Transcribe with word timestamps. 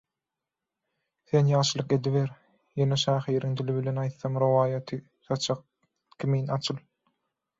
Sen 1.31 1.49
ýagşylyk 1.51 1.91
ediber, 1.97 2.31
ýene 2.83 2.97
şahyryň 3.03 3.53
dili 3.61 3.75
bilen 3.77 4.01
aýtsam 4.05 4.41
«Rowaýaty 4.45 5.01
saçak 5.29 5.63
kimin 6.25 6.49
açyl.» 6.57 6.81